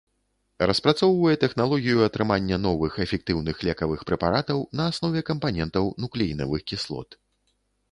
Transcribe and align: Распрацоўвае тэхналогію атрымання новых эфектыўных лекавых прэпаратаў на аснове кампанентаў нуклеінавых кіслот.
Распрацоўвае 0.69 1.33
тэхналогію 1.43 1.99
атрымання 2.07 2.57
новых 2.65 2.97
эфектыўных 3.05 3.55
лекавых 3.69 3.99
прэпаратаў 4.13 4.65
на 4.81 4.91
аснове 4.93 5.25
кампанентаў 5.31 5.83
нуклеінавых 6.07 6.61
кіслот. 6.75 7.09